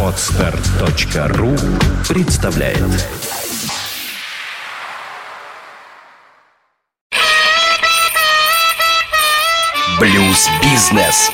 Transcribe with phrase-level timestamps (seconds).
[0.00, 1.56] Отстар.ру
[2.08, 2.78] представляет
[9.98, 11.32] Блюз-бизнес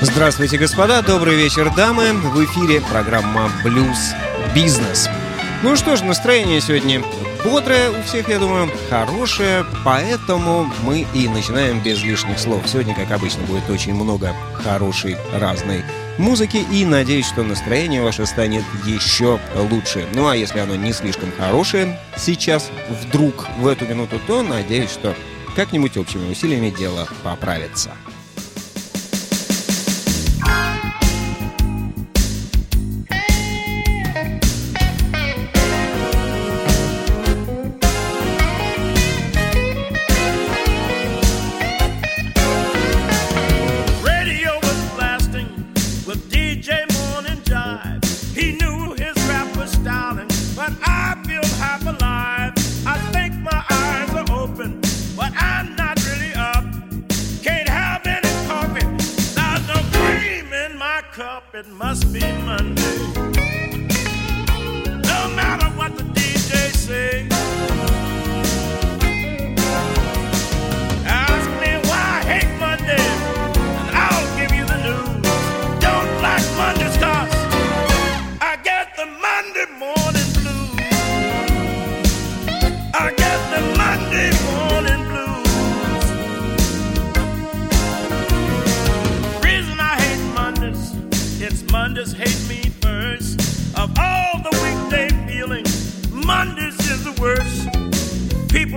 [0.00, 2.12] Здравствуйте, господа, добрый вечер, дамы.
[2.12, 4.14] В эфире программа «Блюз
[4.52, 5.08] Бизнес».
[5.62, 7.02] Ну что ж, настроение сегодня
[7.44, 12.66] бодрое у всех, я думаю, хорошее, поэтому мы и начинаем без лишних слов.
[12.66, 15.84] Сегодня, как обычно, будет очень много хорошей разной
[16.18, 19.38] музыки, и надеюсь, что настроение ваше станет еще
[19.70, 20.06] лучше.
[20.14, 25.14] Ну а если оно не слишком хорошее сейчас, вдруг, в эту минуту, то надеюсь, что
[25.54, 27.92] как-нибудь общими усилиями дело поправится.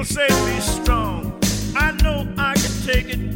[0.08, 1.38] say be strong.
[1.76, 3.27] I know I can take it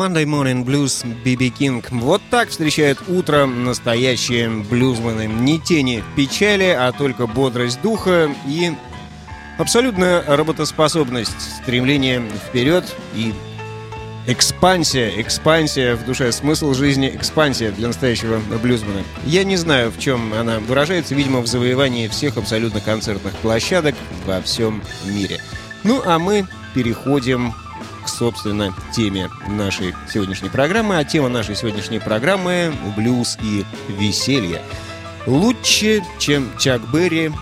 [0.00, 1.84] Monday Morning Blues BB King.
[1.90, 5.26] Вот так встречает утро настоящие блюзманы.
[5.26, 8.72] Ни тени печали, а только бодрость духа и
[9.58, 13.34] абсолютная работоспособность, стремление вперед и
[14.26, 19.02] Экспансия, экспансия в душе, смысл жизни, экспансия для настоящего блюзмана.
[19.26, 23.94] Я не знаю, в чем она выражается, видимо, в завоевании всех абсолютно концертных площадок
[24.26, 25.40] во всем мире.
[25.84, 27.54] Ну, а мы переходим
[28.20, 30.98] собственно, теме нашей сегодняшней программы.
[30.98, 34.60] А тема нашей сегодняшней программы— блюз и веселье.
[35.26, 37.32] Лучше, чем Чак Берри,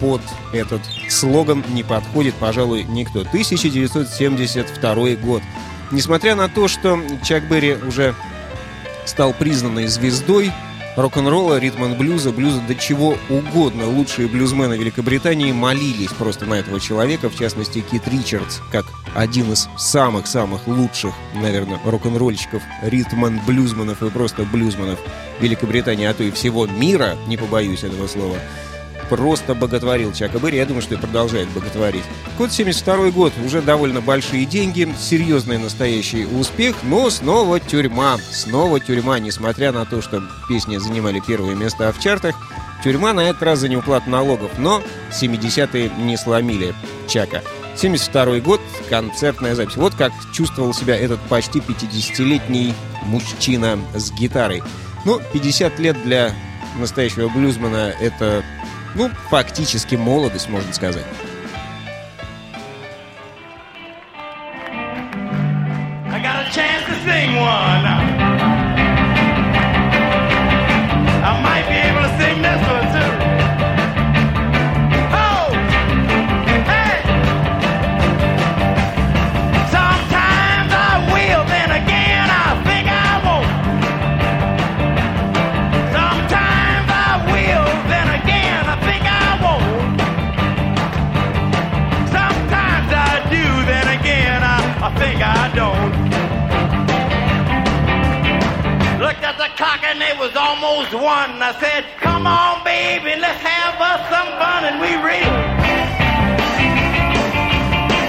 [0.00, 0.22] под
[0.54, 0.80] этот
[1.10, 3.20] слоган не подходит, пожалуй, никто.
[3.20, 5.42] 1972 год.
[5.90, 8.14] Несмотря на то, что Чак Берри уже
[9.04, 10.50] стал признанной звездой
[10.96, 13.88] рок-н-ролла, ритм блюза, до чего угодно.
[13.88, 19.68] Лучшие блюзмены Великобритании молились просто на этого человека, в частности Кит Ричардс, как один из
[19.76, 24.98] самых-самых лучших, наверное, рок-н-ролльщиков, ритм-блюзманов и просто блюзманов
[25.40, 28.36] Великобритании, а то и всего мира, не побоюсь этого слова–
[29.04, 30.58] просто боготворил Чака Берри.
[30.58, 32.04] Я думаю, что и продолжает боготворить.
[32.36, 33.32] Год 72 год.
[33.44, 38.18] Уже довольно большие деньги, серьезный настоящий успех, но снова тюрьма.
[38.18, 42.34] Снова тюрьма, несмотря на то, что песни занимали первые места в чартах.
[42.82, 46.74] Тюрьма на этот раз за неуплату налогов, но 70-е не сломили
[47.08, 47.42] Чака.
[47.76, 49.76] 72 год, концертная запись.
[49.76, 52.74] Вот как чувствовал себя этот почти 50-летний
[53.04, 54.62] мужчина с гитарой.
[55.04, 56.32] Ну, 50 лет для
[56.78, 58.44] настоящего блюзмана— это
[58.94, 61.04] ну, фактически молодость, можно сказать.
[66.10, 67.93] I got a chance to sing one.
[99.94, 101.38] And it was almost one.
[101.38, 104.66] I said, come on, baby, let's have us some fun.
[104.66, 105.38] And we reeled.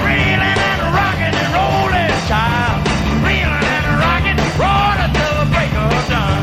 [0.01, 2.81] Reeling and rocking and rolling, child.
[3.21, 6.41] Reeling and rocking, rolling till the break of dawn.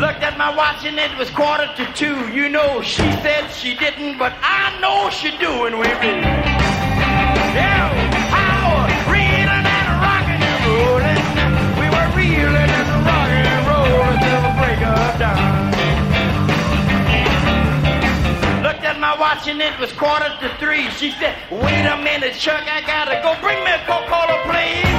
[0.00, 2.32] Looked at my watch and it was quarter to two.
[2.32, 5.66] You know, she said she didn't, but I know she do.
[5.68, 6.24] And we reeled.
[7.52, 7.92] Yeah,
[15.22, 15.36] break.
[18.62, 20.88] Looked at my watch and it was quarter to three.
[20.90, 23.34] She said, wait a minute, Chuck, I gotta go.
[23.40, 24.90] Bring me a Coca-Cola, please.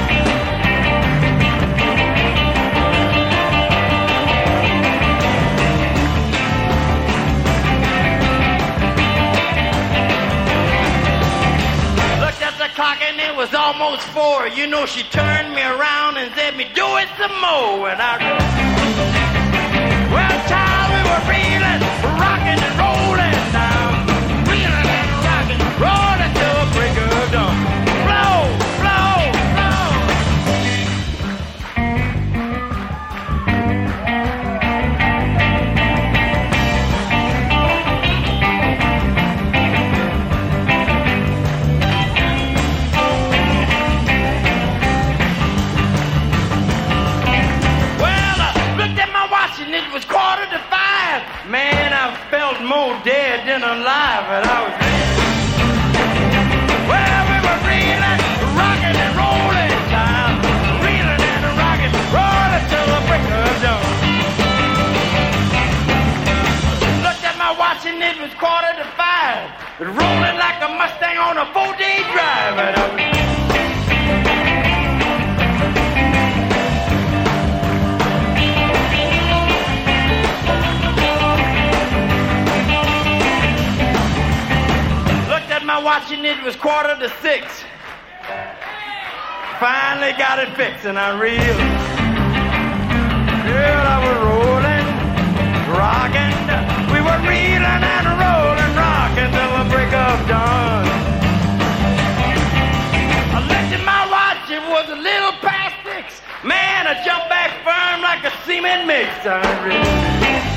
[12.20, 14.48] Looked at the clock and it was almost four.
[14.48, 17.90] You know, she turned me around and said me, do it some more.
[17.90, 18.73] And I,
[21.04, 21.83] were reeling,
[52.34, 54.74] felt more dead than alive, and I was.
[56.90, 58.20] Well, we were reeling,
[58.58, 60.34] rocking and rolling, child.
[60.82, 63.86] Reeling and rocking, rolling till the break of dawn.
[67.06, 69.46] Looked at my watch and it was quarter to five.
[69.78, 73.23] Rolling like a Mustang on a four-day drive, and I was.
[85.74, 87.64] My watching it was quarter to six.
[89.58, 91.58] Finally got it fixed and I reeled.
[93.42, 94.86] Girl, I was rolling,
[95.74, 96.34] rocking.
[96.94, 100.86] We were reeling and rolling, rocking till the break of dawn.
[103.34, 106.22] I looked at my watch, it was a little past six.
[106.44, 109.10] Man, I jumped back firm like a cement mix.
[109.26, 110.53] I reeled.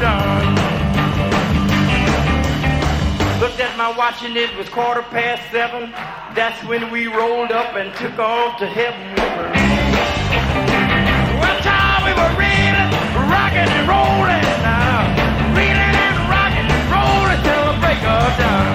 [0.00, 0.54] done.
[3.40, 5.90] Looked at my watch and it was quarter past seven.
[6.34, 9.50] That's when we rolled up and took off to heaven with her.
[11.38, 12.90] Well, time we were reeling,
[13.28, 15.12] rocking and rolling now.
[15.52, 18.74] Reeling and rocking and rolling till the break of dawn.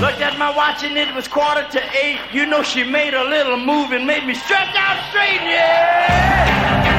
[0.00, 2.20] Looked at my watch and it was quarter to eight.
[2.32, 6.95] You know she made a little move and made me stretch out straight, yeah.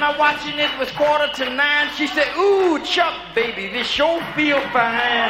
[0.00, 1.90] Looked at my watch and it was quarter to nine.
[1.94, 5.28] She said, Ooh, Chuck, baby, this show feel fine.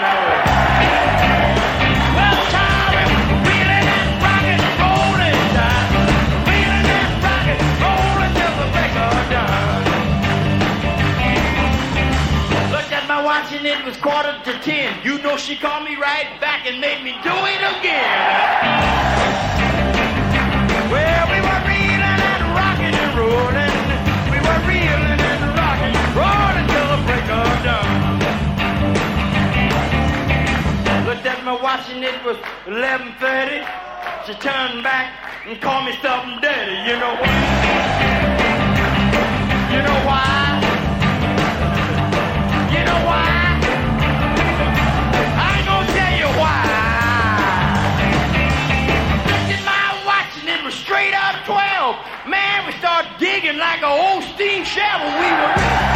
[2.15, 2.39] Well,
[8.31, 9.83] till the break of dawn.
[12.71, 14.95] Looked at my watch and it was quarter to ten.
[15.03, 19.50] You know she called me right back and made me do it again.
[31.41, 33.65] Looked at my watch it was 11:30.
[34.27, 35.09] She turned back
[35.47, 36.77] and called me something dirty.
[36.85, 37.33] You know why?
[39.73, 40.61] You know why?
[42.75, 43.57] You know why?
[45.41, 46.61] I ain't gonna tell you why.
[49.31, 51.97] Looked at my it was straight up 12.
[52.29, 55.09] Man, we started digging like an old steam shovel.
[55.19, 55.90] We were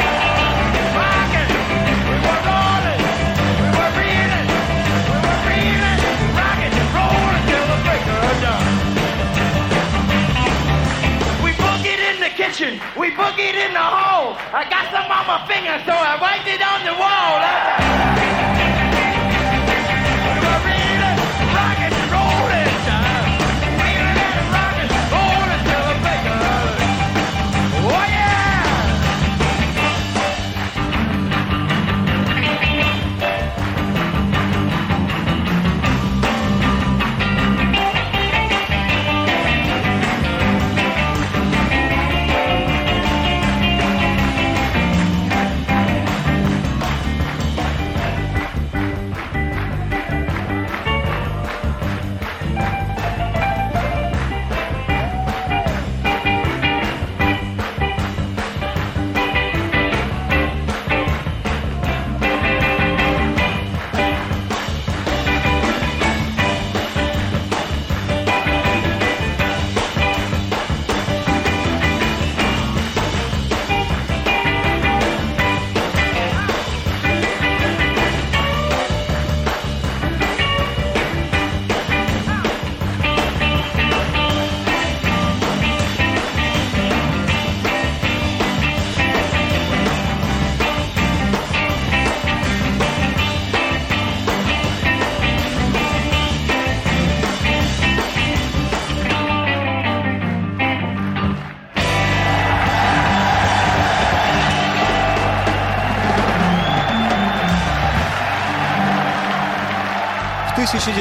[12.54, 14.36] kitchen, we boogied in the hall.
[14.52, 17.83] I got some on my finger, so I wiped it on the wall.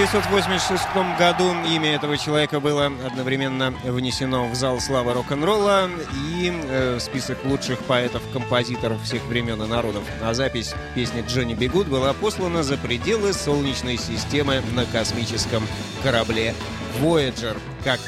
[0.03, 5.89] 1986 году имя этого человека было одновременно внесено в зал славы рок-н-ролла
[6.27, 10.03] и э, в список лучших поэтов-композиторов всех времен и народов.
[10.21, 15.63] А запись песни Джонни Бигуд была послана за пределы Солнечной системы на космическом
[16.03, 16.53] корабле
[16.99, 18.01] Voyager, как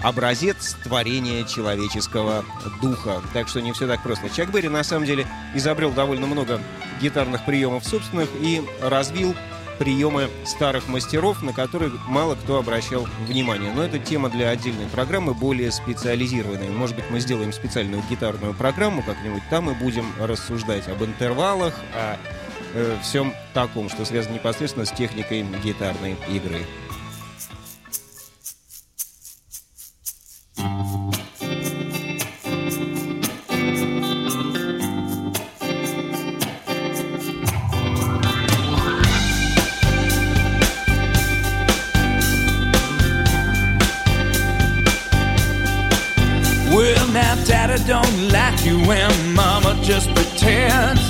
[0.00, 2.46] образец творения человеческого
[2.80, 3.20] духа.
[3.34, 4.30] Так что не все так просто.
[4.30, 6.62] Чак Берри на самом деле изобрел довольно много
[7.02, 9.34] гитарных приемов собственных и развил
[9.82, 13.72] приемы старых мастеров, на которые мало кто обращал внимание.
[13.72, 16.68] Но это тема для отдельной программы, более специализированной.
[16.68, 22.16] Может быть, мы сделаем специальную гитарную программу как-нибудь там и будем рассуждать об интервалах, о
[22.74, 26.60] э, всем таком, что связано непосредственно с техникой гитарной игры.
[47.76, 51.00] Daddy don't like you and mama just pretends.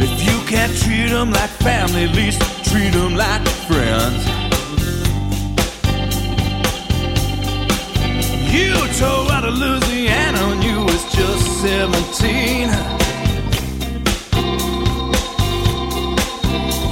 [0.00, 4.26] If you can't treat them like family, at least treat them like friends.
[8.52, 12.68] You tore out of Louisiana when you was just 17.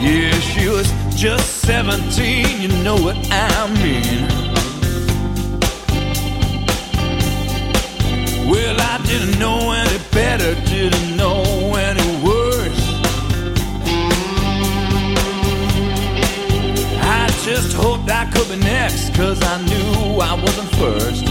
[0.02, 4.41] Yeah, she was just 17, you know what I mean.
[8.52, 11.42] Well, I didn't know any better, didn't know
[11.75, 12.85] any worse.
[17.00, 21.25] I just hoped I could be next, cause I knew I wasn't first.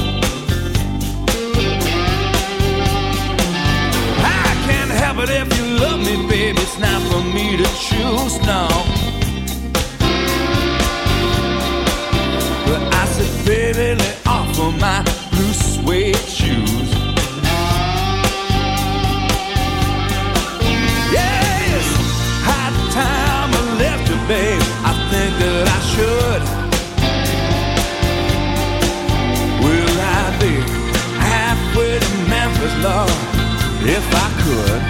[4.41, 6.57] I can't help it if you love me, baby.
[6.59, 8.73] It's not for me to choose now.
[12.65, 15.10] But I said, baby, lay off of my
[32.83, 33.09] Lord,
[33.83, 34.81] if I could?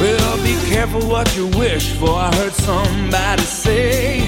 [0.00, 2.14] Well, be careful what you wish for.
[2.14, 4.20] I heard somebody say.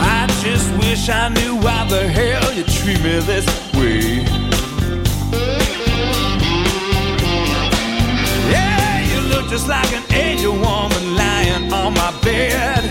[0.00, 4.31] I just wish I knew why the hell you treat me this way.
[9.52, 12.82] Just like an angel woman lying on my bed.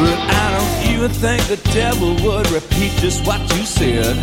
[0.00, 4.16] But I don't even think the devil would repeat just what you said.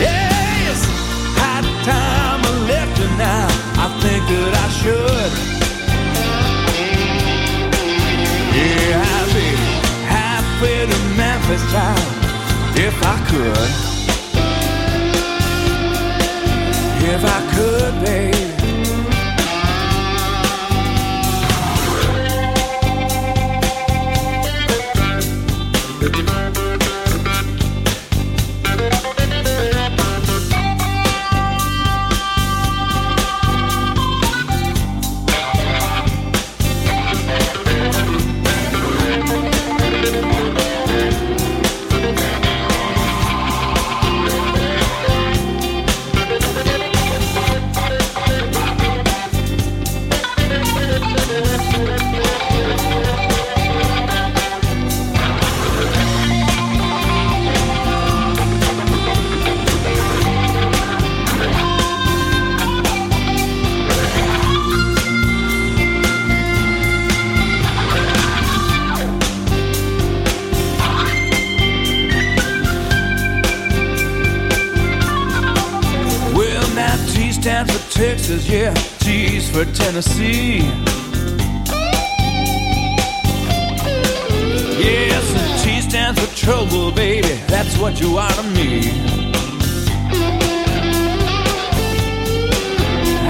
[0.00, 0.78] Yes,
[1.36, 3.46] hot time I left now.
[3.84, 5.32] I think that I should.
[8.56, 9.48] Yeah, I'd be
[10.08, 12.00] halfway to Memphis town
[12.74, 13.87] if I could.
[17.10, 18.37] If I could, babe.
[79.88, 80.58] Tennessee.
[84.78, 87.40] Yes, and T stands for trouble, baby.
[87.46, 88.90] That's what you are to me.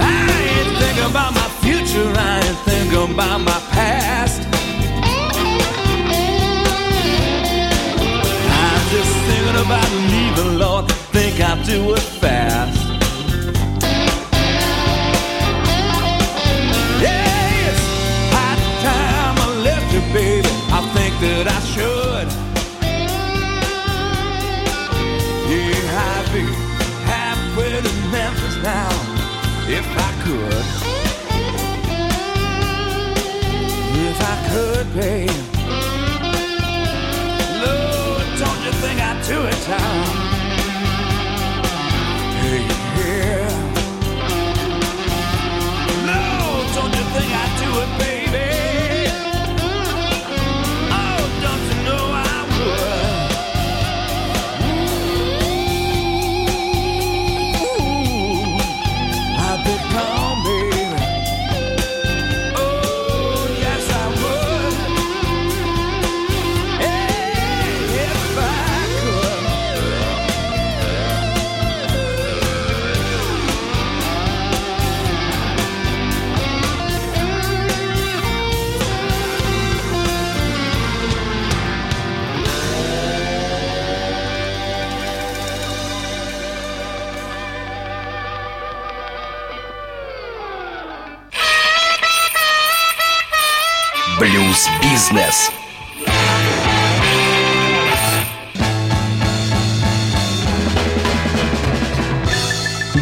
[0.01, 4.41] I ain't thinking about my future, I ain't thinking about my past.
[8.65, 10.91] I'm just thinking about leaving, Lord.
[11.13, 12.18] Think I'll do it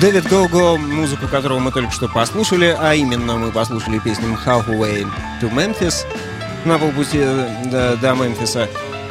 [0.07, 5.05] Дэвид Гого, музыку которого мы только что послушали, а именно мы послушали песню Halfway
[5.41, 6.05] to Memphis,
[6.63, 7.19] на полпути
[7.65, 8.69] до, до Мемфиса.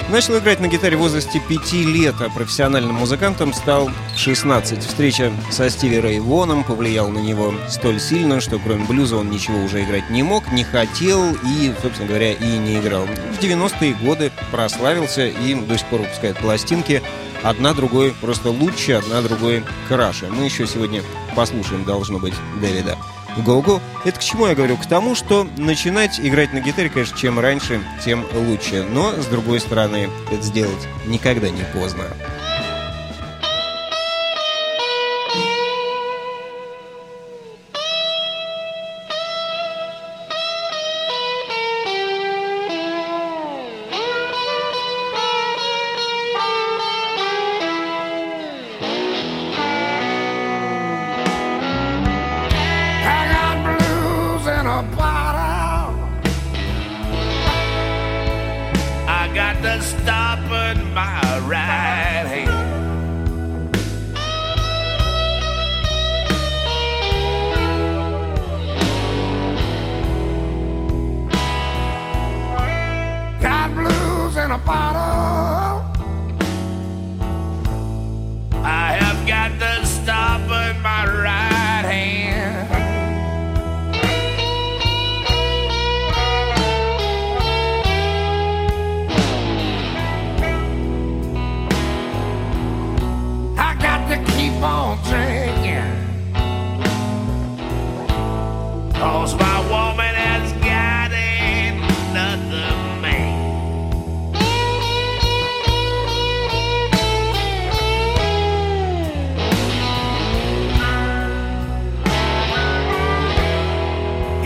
[0.09, 4.85] Начал играть на гитаре в возрасте 5 лет, а профессиональным музыкантом стал 16.
[4.85, 9.59] Встреча со Стиви Рэй Воном повлияла на него столь сильно, что кроме блюза он ничего
[9.59, 13.07] уже играть не мог, не хотел и, собственно говоря, и не играл.
[13.07, 17.03] В 90-е годы прославился и до сих пор выпускает пластинки.
[17.43, 20.29] Одна другой просто лучше, одна другой краше.
[20.29, 21.03] Мы еще сегодня
[21.35, 22.97] послушаем, должно быть, Дэвида.
[23.37, 23.81] Го-го.
[24.05, 24.77] Это к чему я говорю?
[24.77, 28.87] К тому, что начинать играть на гитаре, конечно, чем раньше, тем лучше.
[28.91, 32.05] Но, с другой стороны, это сделать никогда не поздно.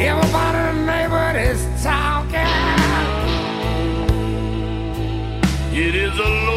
[0.03, 2.41] Everybody in the neighborhood is talking.
[5.77, 6.50] It is a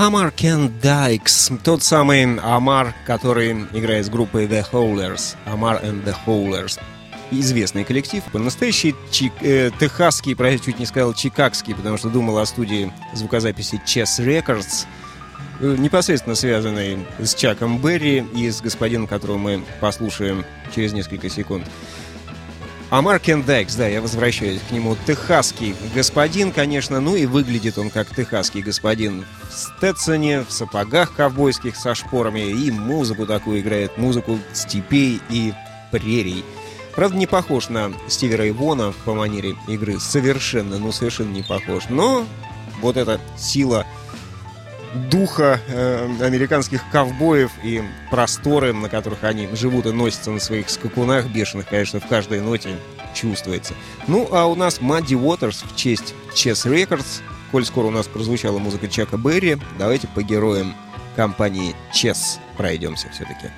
[0.00, 6.16] Амар Кен Дайкс, тот самый Амар, который играет с группой The Howlers, Амар and The
[6.24, 6.80] Howlers.
[7.30, 12.46] Известный коллектив, настоящий чи- э, техасский, про чуть не сказал чикагский, потому что думал о
[12.46, 14.86] студии звукозаписи Chess Records,
[15.60, 21.66] э, непосредственно связанный с Чаком Берри и с господином, которого мы послушаем через несколько секунд.
[22.90, 24.96] Амар Кендекс, да, я возвращаюсь к нему.
[25.06, 31.76] Техасский господин, конечно, ну и выглядит он как техасский господин в Стетсоне, в сапогах ковбойских
[31.76, 35.54] со шпорами и музыку такую играет, музыку степей и
[35.92, 36.44] прерий.
[36.96, 41.84] Правда, не похож на Стиви Рэй Вона по манере игры, совершенно, ну совершенно не похож.
[41.88, 42.26] Но
[42.80, 43.86] вот эта сила
[45.10, 51.26] духа э, американских ковбоев и просторы, на которых они живут и носятся на своих скакунах
[51.26, 52.76] бешеных, конечно, в каждой ноте
[53.14, 53.74] чувствуется.
[54.06, 57.22] Ну, а у нас Мадди Уотерс в честь Chess Records.
[57.50, 60.74] Коль скоро у нас прозвучала музыка Чака Берри, давайте по героям
[61.16, 63.50] компании Chess пройдемся все-таки.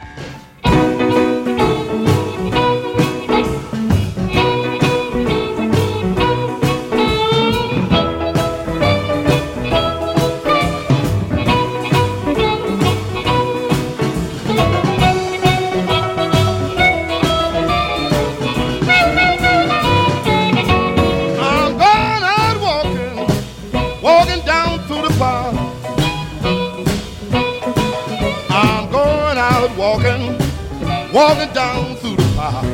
[31.22, 32.64] Walking down through the park.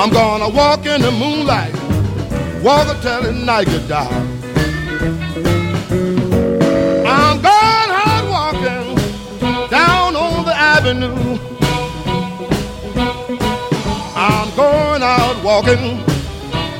[0.00, 1.74] I'm gonna walk in the moonlight,
[2.62, 4.12] walk until the night get dark.
[7.14, 8.88] I'm going out walking
[9.68, 11.18] down on the avenue.
[14.14, 16.04] I'm going out walking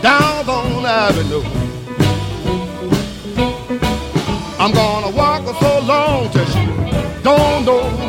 [0.03, 1.45] down on the avenue.
[4.61, 5.08] I'm gonna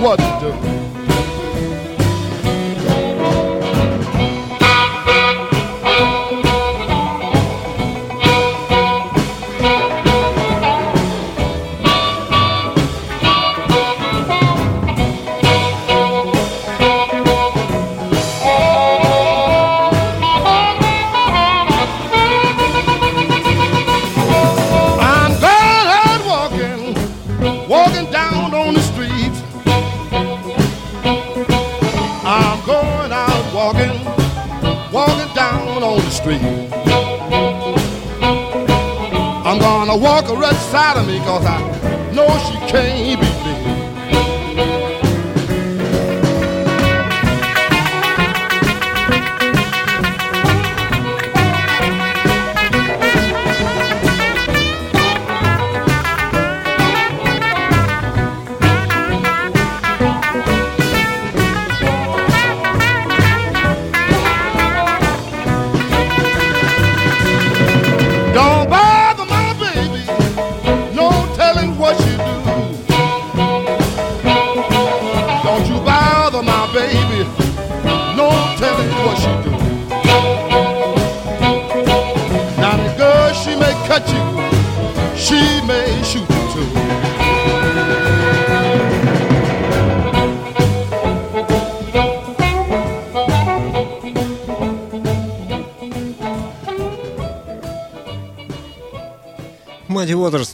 [0.02, 0.79] what to do.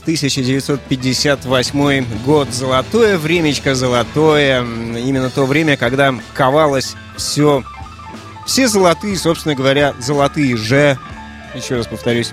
[0.06, 2.48] 1958 год.
[2.52, 4.62] Золотое времечко, золотое.
[4.62, 7.64] Именно то время, когда ковалось все...
[8.46, 10.96] Все золотые, собственно говоря, золотые же,
[11.56, 12.30] еще раз повторюсь,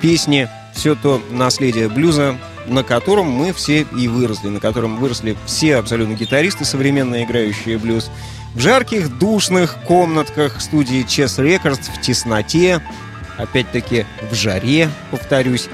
[0.00, 2.36] песни, все то наследие блюза,
[2.68, 8.12] на котором мы все и выросли, на котором выросли все абсолютно гитаристы, современные играющие блюз.
[8.54, 12.80] В жарких, душных комнатках студии Chess Records, в тесноте,
[13.36, 15.68] опять-таки в жаре, повторюсь.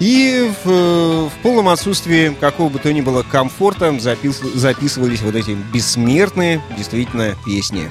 [0.00, 5.34] И в, э, в полном отсутствии какого бы то ни было комфорта запис- записывались вот
[5.34, 7.88] эти бессмертные, действительно, песни.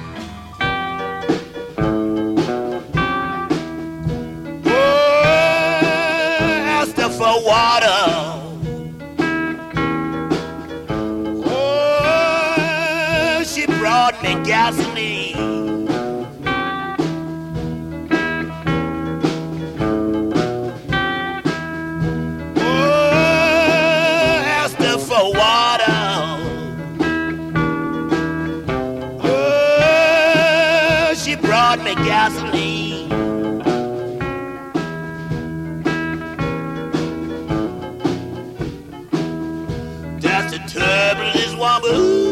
[40.54, 42.23] The turbulence woman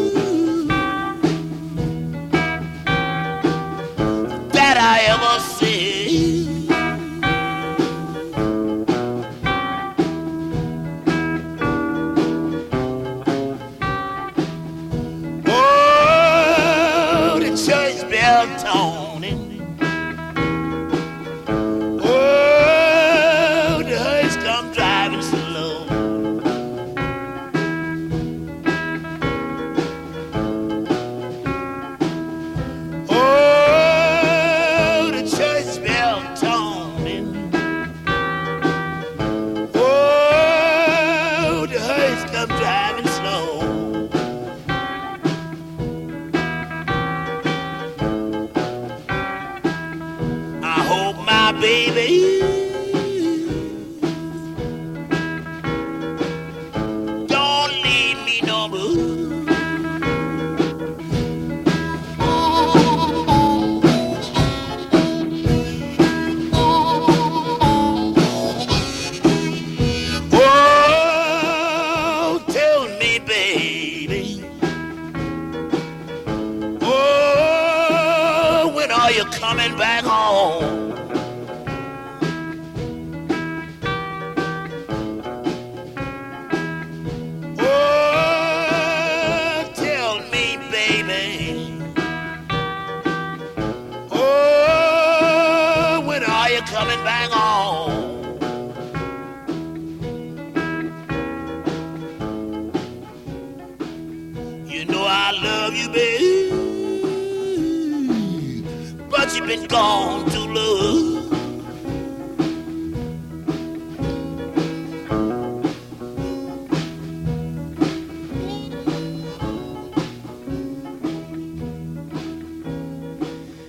[109.55, 111.13] been gone too long.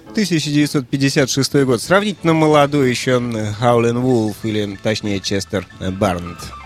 [0.15, 1.83] —1956 год.
[1.83, 3.21] Сравнительно молодой еще
[3.59, 6.64] Хаулен Вулф, или точнее Честер Барнетт.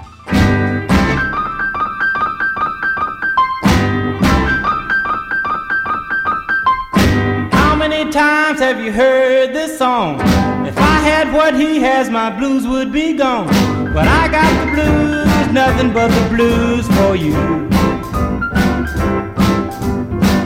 [8.88, 10.18] You heard this song?
[10.66, 13.46] If I had what he has, my blues would be gone.
[13.92, 17.34] But I got the blues, nothing but the blues for you.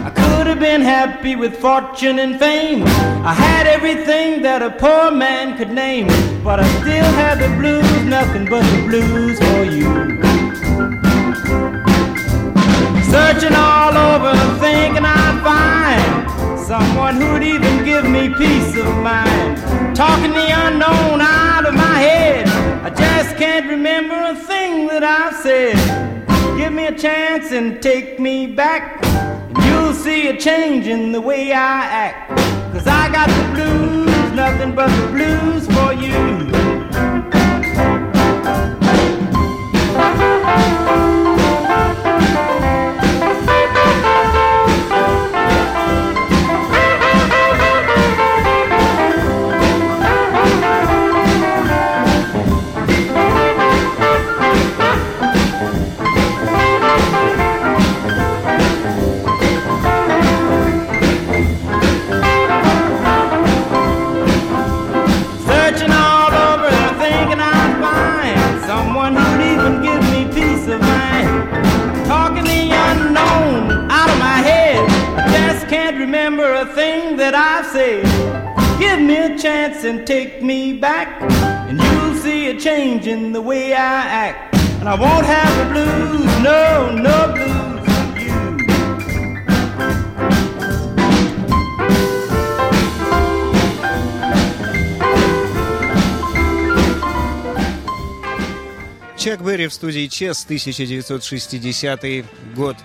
[0.07, 2.83] I could have been happy with fortune and fame.
[3.25, 6.09] I had everything that a poor man could name.
[6.43, 9.89] But I still had the blues, nothing but the blues for you.
[13.13, 15.82] Searching all over, thinking I'd find
[16.73, 19.59] someone who'd even give me peace of mind.
[19.95, 22.49] Talking the unknown out of my head.
[22.83, 25.77] I just can't remember a thing that I've said.
[26.57, 29.05] Give me a chance and take me back.
[29.05, 32.31] And you'll see a change in the way I act.
[32.73, 36.62] Cause I got the blues, nothing but the blues for you.
[77.22, 78.06] that I've said.
[78.80, 81.22] Give me a chance and take me back,
[81.68, 84.56] and you'll see a change in the way I act.
[84.80, 88.58] And I won't have the blues, no, no blues for you.
[99.18, 102.26] Чак Берри в студии Чес, 1960
[102.56, 102.78] год.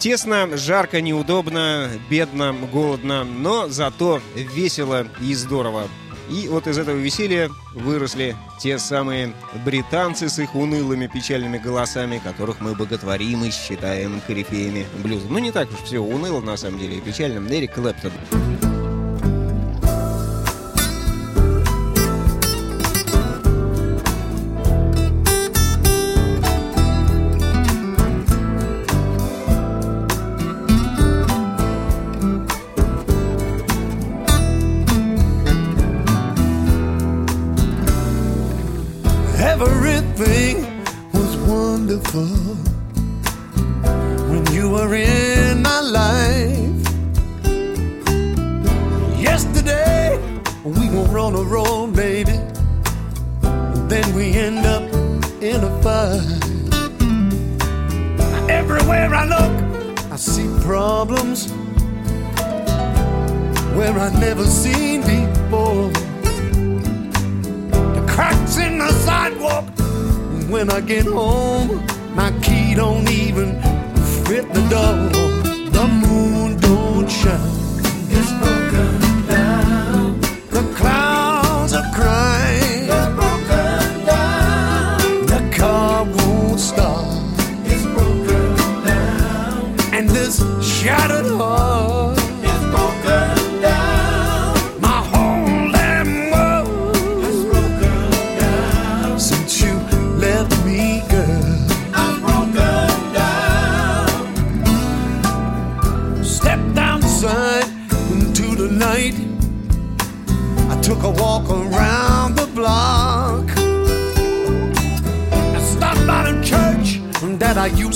[0.00, 5.88] Тесно, жарко, неудобно, бедно, голодно, но зато весело и здорово.
[6.30, 12.62] И вот из этого веселья выросли те самые британцы с их унылыми печальными голосами, которых
[12.62, 15.26] мы боготворим и считаем корифеями блюза.
[15.28, 17.46] Ну, не так уж все уныло, на самом деле, и печально.
[17.52, 18.12] Эрик Клэптон.
[18.32, 18.79] Everything
[72.14, 73.60] my key don't even
[74.24, 74.96] fit the door.
[75.70, 77.69] The moon don't shine.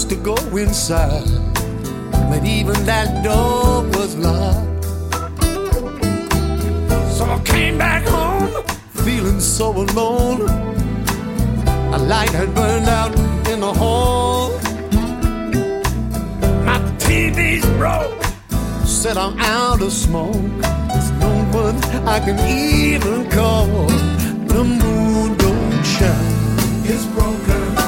[0.09, 1.25] To go inside.
[2.31, 4.85] But even that door was locked.
[7.17, 8.65] So I came back home
[9.05, 10.43] feeling so alone.
[11.95, 13.17] A light had burned out
[13.49, 14.51] in the hall.
[16.65, 18.23] My TV's broke.
[18.85, 20.35] Said I'm out of smoke.
[20.89, 21.77] There's no one
[22.07, 23.67] I can even call.
[24.49, 26.85] The moon don't shine.
[26.85, 27.84] It's broken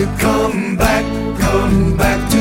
[0.00, 1.04] you come back,
[1.38, 2.39] come back to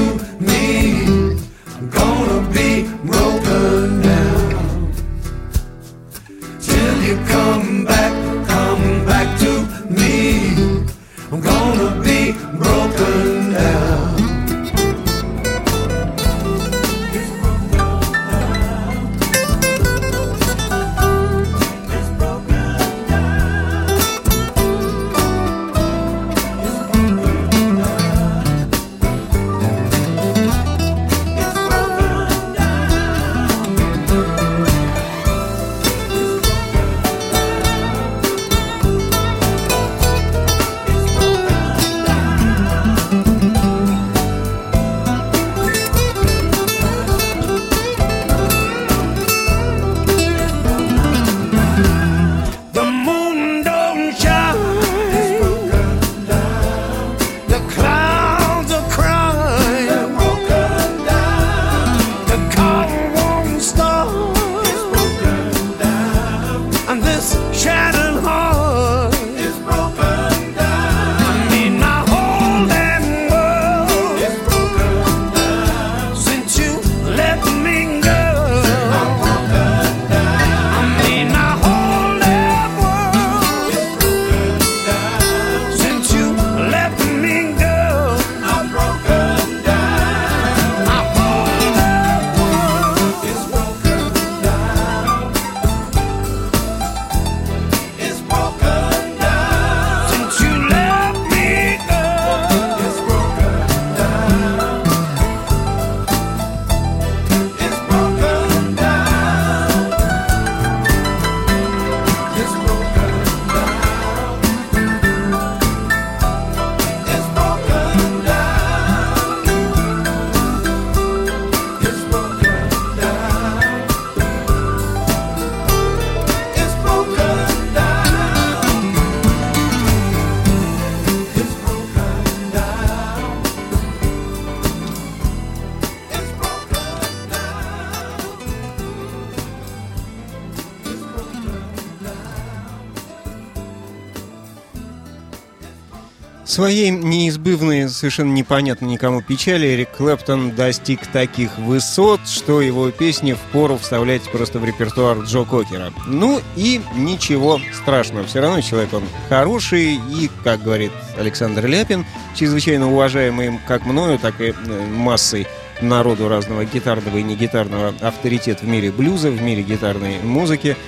[146.60, 153.78] Своей неизбывной, совершенно непонятно никому печали, Эрик Клэптон достиг таких высот, что его песни впору
[153.78, 155.94] вставлять просто в репертуар Джо Кокера.
[156.06, 162.06] Ну и ничего страшного, все равно человек он хороший и, как говорит Александр Ляпин,
[162.36, 165.48] чрезвычайно уважаемый как мною, так и э, массой
[165.80, 170.76] народу разного гитарного и негитарного авторитет в мире блюза, в мире гитарной музыки–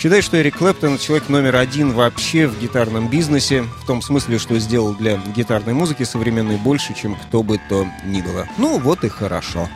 [0.00, 4.58] Считает, что Эрик Клэптон человек номер один вообще в гитарном бизнесе, в том смысле, что
[4.58, 8.48] сделал для гитарной музыки современной больше, чем кто бы то ни было.
[8.56, 9.68] Ну вот и хорошо.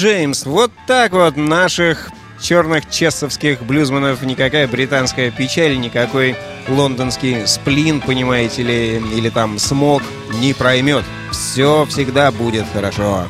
[0.00, 0.46] Джеймс.
[0.46, 6.36] Вот так вот наших черных чессовских блюзманов никакая британская печаль, никакой
[6.68, 10.02] лондонский сплин, понимаете ли, или там смог
[10.40, 11.04] не проймет.
[11.32, 13.26] Все всегда будет хорошо.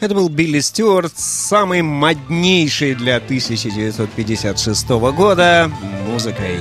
[0.00, 5.70] Это был Билли Стюарт, самый моднейший для 1956 года
[6.06, 6.60] музыкой.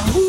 [0.00, 0.27] Oh.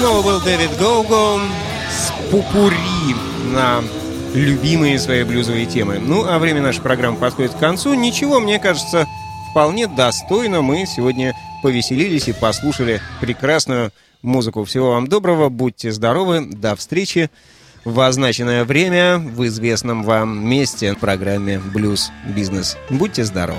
[0.00, 1.42] снова был Дэвид Гоуго
[1.90, 3.14] с пупури
[3.52, 3.82] на
[4.32, 5.98] любимые свои блюзовые темы.
[5.98, 7.92] Ну, а время нашей программы подходит к концу.
[7.92, 9.06] Ничего, мне кажется,
[9.50, 10.62] вполне достойно.
[10.62, 13.92] Мы сегодня повеселились и послушали прекрасную
[14.22, 14.64] музыку.
[14.64, 17.30] Всего вам доброго, будьте здоровы, до встречи
[17.84, 22.78] в означенное время в известном вам месте в программе «Блюз Бизнес».
[22.88, 23.58] Будьте здоровы!